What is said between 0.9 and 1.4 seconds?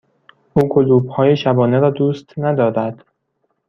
های